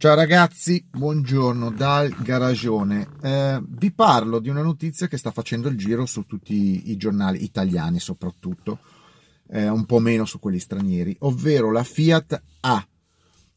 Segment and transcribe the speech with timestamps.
[0.00, 3.06] Ciao ragazzi, buongiorno dal garagione.
[3.20, 7.44] Eh, vi parlo di una notizia che sta facendo il giro su tutti i giornali
[7.44, 8.78] italiani soprattutto,
[9.50, 12.88] eh, un po' meno su quelli stranieri, ovvero la Fiat ha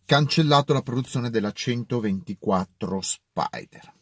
[0.04, 3.94] cancellato la produzione della 124 Spider.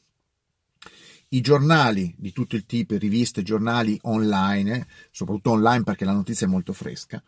[1.29, 6.49] I giornali di tutto il tipo, riviste, giornali online, soprattutto online perché la notizia è
[6.49, 7.21] molto fresca,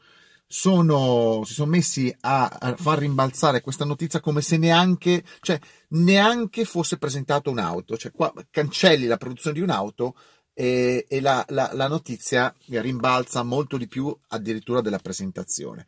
[0.54, 5.60] sono, si sono messi a, far rimbalzare questa notizia come se neanche, cioè,
[5.90, 7.98] neanche fosse presentata un'auto.
[7.98, 10.16] Cioè, qua cancelli la produzione di un'auto
[10.54, 15.88] e, e la, la, la, notizia rimbalza molto di più addirittura della presentazione.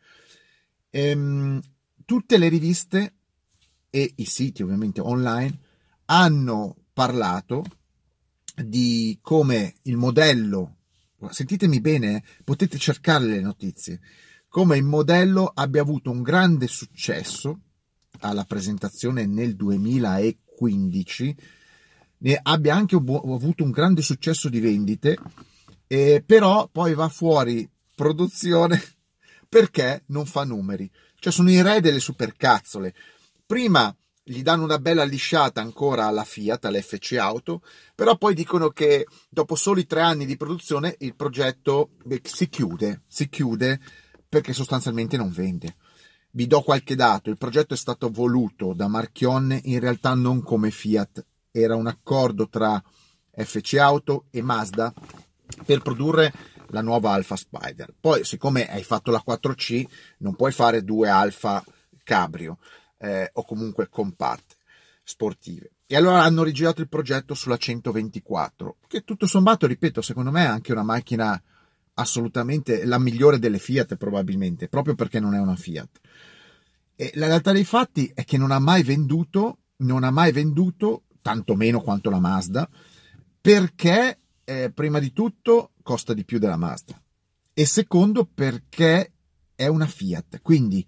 [0.90, 1.62] Ehm,
[2.04, 3.13] tutte le riviste
[3.91, 5.59] e i siti ovviamente online
[6.05, 7.63] hanno parlato
[8.55, 10.77] di come il modello,
[11.29, 14.02] sentitemi bene, potete cercare le notizie,
[14.55, 17.59] come il modello abbia avuto un grande successo
[18.20, 21.36] alla presentazione nel 2015,
[22.20, 25.18] ne abbia anche avuto un grande successo di vendite,
[25.88, 28.82] eh, però poi va fuori produzione
[29.49, 30.90] perché non fa numeri.
[31.20, 32.96] Cioè sono i re delle supercazzole.
[33.46, 37.62] Prima gli danno una bella lisciata ancora alla Fiat, all'FC Auto,
[37.94, 41.90] però poi dicono che dopo soli tre anni di produzione il progetto
[42.24, 43.82] si chiude, si chiude
[44.36, 45.78] perché sostanzialmente non vende.
[46.32, 50.72] Vi do qualche dato, il progetto è stato voluto da Marchionne in realtà non come
[50.72, 52.84] Fiat, era un accordo tra
[53.32, 54.94] FC Auto e Mazda
[55.66, 56.34] per produrre
[56.72, 57.96] la nuova Alfa Spider.
[57.98, 59.86] Poi, siccome hai fatto la 4C,
[60.18, 61.63] non puoi fare due Alfa
[62.04, 62.58] Cabrio
[62.98, 64.56] eh, o comunque compatte
[65.02, 65.75] sportive.
[65.88, 70.47] E allora hanno rigirato il progetto sulla 124, che tutto sommato, ripeto, secondo me è
[70.47, 71.41] anche una macchina
[71.96, 76.00] assolutamente la migliore delle Fiat probabilmente, proprio perché non è una Fiat.
[76.96, 81.03] E la realtà dei fatti è che non ha mai venduto, non ha mai venduto,
[81.22, 82.69] tanto meno quanto la Mazda,
[83.41, 87.00] perché eh, prima di tutto costa di più della Mazda
[87.57, 89.13] e secondo perché
[89.56, 90.85] è una Fiat, quindi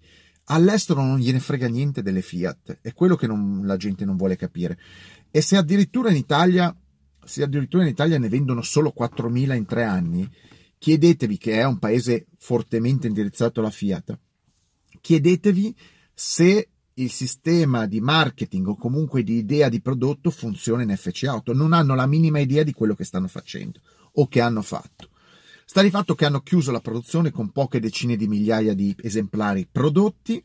[0.50, 4.36] all'estero non gliene frega niente delle Fiat, è quello che non, la gente non vuole
[4.36, 4.78] capire.
[5.30, 6.74] E se addirittura in Italia,
[7.24, 10.30] se addirittura in Italia ne vendono solo 4.000 in tre anni,
[10.78, 14.18] chiedetevi che è un paese fortemente indirizzato alla Fiat,
[15.00, 15.74] chiedetevi
[16.14, 16.68] se
[16.98, 21.52] il sistema di marketing o comunque di idea di prodotto funziona in FC Auto.
[21.52, 23.80] Non hanno la minima idea di quello che stanno facendo
[24.14, 25.08] o che hanno fatto.
[25.64, 29.68] Sta di fatto che hanno chiuso la produzione con poche decine di migliaia di esemplari
[29.70, 30.42] prodotti.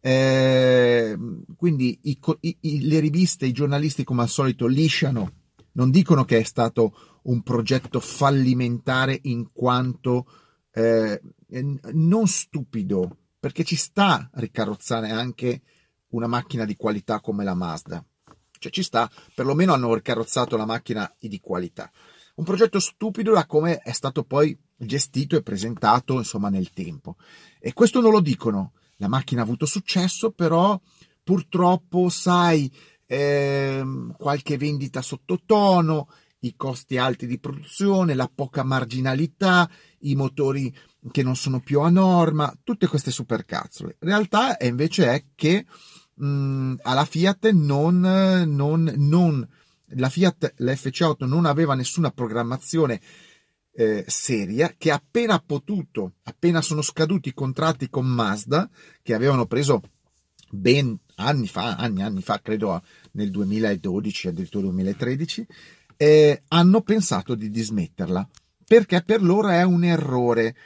[0.00, 1.16] Eh,
[1.56, 5.32] quindi i, i, le riviste, i giornalisti come al solito lisciano,
[5.72, 10.26] non dicono che è stato un progetto fallimentare in quanto
[10.72, 11.20] eh,
[11.92, 15.62] non stupido, perché ci sta a ricarrozzare anche
[16.08, 18.04] una macchina di qualità come la Mazda.
[18.58, 21.90] Cioè ci sta, perlomeno hanno ricarrozzato la macchina di qualità.
[22.36, 27.16] Un progetto stupido da come è stato poi gestito e presentato, insomma, nel tempo.
[27.60, 28.72] E questo non lo dicono.
[28.96, 30.80] La macchina ha avuto successo, però
[31.22, 32.72] purtroppo, sai,
[33.06, 33.84] eh,
[34.16, 36.08] qualche vendita sottotono,
[36.44, 39.68] i costi alti di produzione, la poca marginalità,
[40.00, 40.74] i motori
[41.10, 43.96] che non sono più a norma, tutte queste supercazzole.
[44.00, 45.64] La realtà è invece è che
[46.14, 49.48] mh, alla Fiat non, non, non
[49.96, 53.00] la Fiat, la FC8 non aveva nessuna programmazione
[53.76, 58.68] eh, seria che appena potuto, appena sono scaduti i contratti con Mazda,
[59.02, 59.82] che avevano preso
[60.50, 62.82] ben anni fa, anni, anni fa, credo
[63.12, 65.46] nel 2012, addirittura 2013,
[65.96, 68.28] eh, hanno pensato di dismetterla
[68.66, 70.56] perché per loro è un errore.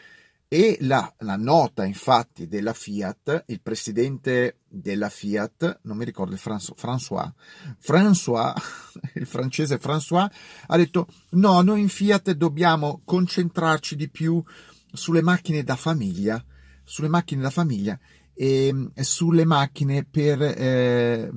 [0.50, 6.40] E la, la, nota, infatti, della Fiat, il presidente della Fiat, non mi ricordo il
[6.40, 7.30] François,
[7.78, 8.54] François,
[9.16, 10.26] il francese François,
[10.68, 14.42] ha detto: No, noi in Fiat dobbiamo concentrarci di più
[14.90, 16.42] sulle macchine da famiglia,
[16.82, 17.98] sulle macchine da famiglia
[18.32, 21.30] e, e sulle macchine per eh,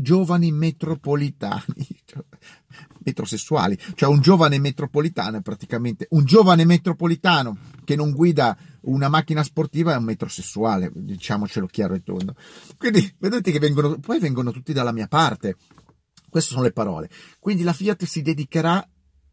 [0.00, 1.91] giovani metropolitani
[3.04, 9.42] metrosessuali, cioè un giovane metropolitano è praticamente un giovane metropolitano che non guida una macchina
[9.42, 12.34] sportiva è un metrosessuale, diciamocelo chiaro e tondo.
[12.78, 15.56] Quindi vedete che vengono, poi vengono tutti dalla mia parte.
[16.28, 17.10] Queste sono le parole.
[17.38, 18.86] Quindi la Fiat si dedicherà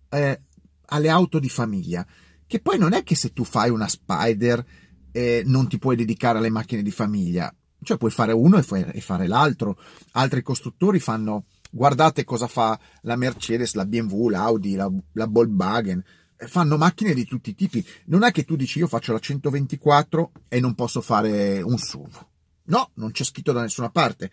[0.09, 0.41] eh,
[0.87, 2.05] alle auto di famiglia,
[2.45, 4.65] che poi non è che se tu fai una Spider
[5.11, 9.27] eh, non ti puoi dedicare alle macchine di famiglia, cioè puoi fare uno e fare
[9.27, 9.77] l'altro.
[10.11, 16.03] Altri costruttori fanno Guardate cosa fa la Mercedes, la BMW, l'Audi, la, la Volkswagen.
[16.35, 17.85] Eh, fanno macchine di tutti i tipi.
[18.05, 22.25] Non è che tu dici io faccio la 124 e non posso fare un SUV.
[22.65, 24.31] No, non c'è scritto da nessuna parte.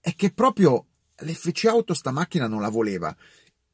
[0.00, 0.86] è che proprio
[1.16, 3.14] l'FC Auto sta macchina non la voleva.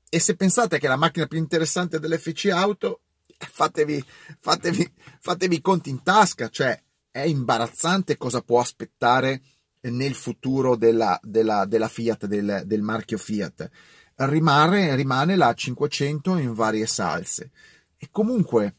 [0.09, 3.01] E se pensate che è la macchina più interessante dell'FC Auto,
[3.39, 4.03] fatevi,
[4.41, 6.81] fatevi, fatevi i conti in tasca, cioè
[7.11, 9.43] è imbarazzante cosa può aspettare
[9.91, 13.71] nel futuro della, della, della Fiat, del, del, marchio Fiat.
[14.15, 17.51] Rimane, rimane la 500 in varie salse.
[17.97, 18.77] E comunque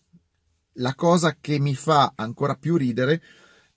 [0.78, 3.22] la cosa che mi fa ancora più ridere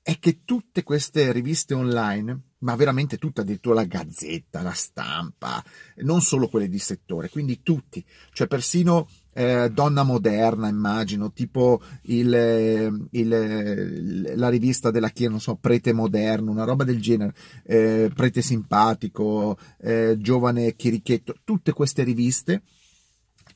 [0.03, 5.63] è che tutte queste riviste online, ma veramente tutte, addirittura la Gazzetta, la stampa,
[5.97, 13.07] non solo quelle di settore, quindi tutti, cioè persino eh, Donna Moderna, immagino, tipo il,
[13.11, 17.35] il, la rivista della Chiesa, non so, Prete Moderno, una roba del genere,
[17.65, 22.63] eh, Prete Simpatico, eh, Giovane Chirichetto, tutte queste riviste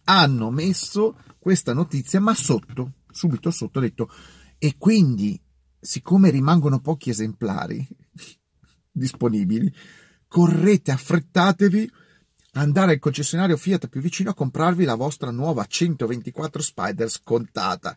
[0.04, 4.10] hanno messo questa notizia, ma sotto, subito sotto, ho detto,
[4.58, 5.40] e quindi,
[5.80, 7.88] siccome rimangono pochi esemplari
[8.92, 9.72] disponibili,
[10.28, 11.90] correte, affrettatevi
[12.52, 17.96] andare al concessionario Fiat più vicino a comprarvi la vostra nuova 124 Spider scontata.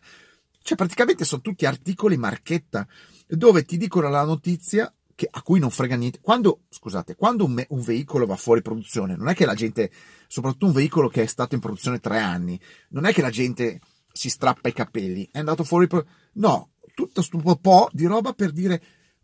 [0.62, 2.86] Cioè, praticamente sono tutti articoli marchetta
[3.26, 6.20] dove ti dicono la notizia che, a cui non frega niente.
[6.20, 9.90] Quando, scusate, quando un, un, veicolo va fuori produzione, non è che la gente,
[10.26, 12.58] soprattutto un veicolo che è stato in produzione tre anni,
[12.90, 13.80] non è che la gente
[14.12, 15.88] si strappa i capelli, è andato fuori.
[16.34, 18.82] No, tutto questo po' di roba per dire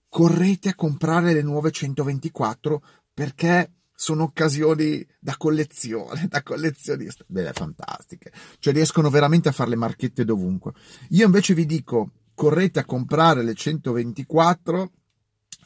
[0.08, 2.82] correte a comprare le nuove 124
[3.14, 7.22] perché sono occasioni da collezione, da collezionista.
[7.28, 8.32] Beh, fantastiche.
[8.58, 10.72] Cioè riescono veramente a fare le marchette dovunque.
[11.10, 14.90] Io invece vi dico, correte a comprare le 124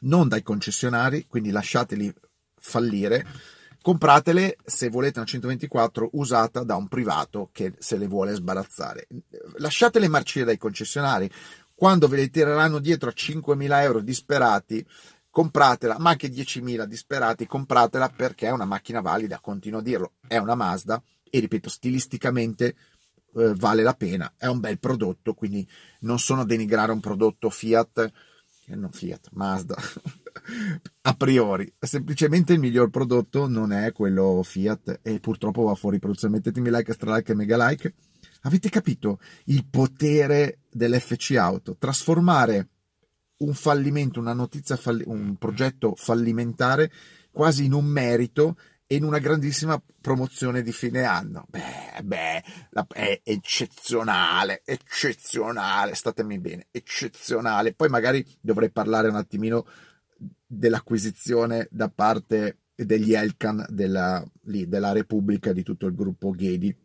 [0.00, 2.12] non dai concessionari, quindi lasciateli
[2.56, 3.24] fallire.
[3.80, 9.06] Compratele se volete una 124 usata da un privato che se le vuole sbarazzare.
[9.58, 11.30] Lasciatele marcire dai concessionari.
[11.72, 14.84] Quando ve le tireranno dietro a 5.000 euro disperati,
[15.34, 20.36] compratela, ma anche 10.000 disperati, compratela perché è una macchina valida, continuo a dirlo, è
[20.36, 22.76] una Mazda e ripeto, stilisticamente
[23.34, 25.68] eh, vale la pena, è un bel prodotto, quindi
[26.02, 28.12] non sono a denigrare un prodotto Fiat,
[28.66, 29.74] eh, non Fiat, Mazda,
[31.02, 36.34] a priori, semplicemente il miglior prodotto non è quello Fiat e purtroppo va fuori produzione,
[36.34, 37.94] mettetemi like, stra like e mega like.
[38.42, 41.76] Avete capito il potere dell'FC Auto?
[41.76, 42.68] Trasformare
[43.44, 46.90] un fallimento, una notizia, falli- un progetto fallimentare
[47.30, 48.56] quasi in un merito
[48.86, 51.46] e in una grandissima promozione di fine anno.
[51.48, 52.42] Beh, beh,
[52.92, 57.74] è eccezionale, eccezionale, statemi bene, eccezionale.
[57.74, 59.66] Poi magari dovrei parlare un attimino
[60.46, 66.76] dell'acquisizione da parte degli Elkan della, lì, della Repubblica di tutto il gruppo Ghedi.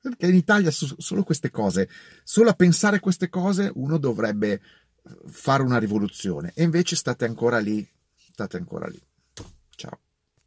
[0.00, 1.88] Perché in Italia solo queste cose,
[2.22, 4.60] solo a pensare queste cose uno dovrebbe
[5.26, 9.00] fare una rivoluzione e invece state ancora lì, state ancora lì.
[9.76, 10.03] Ciao.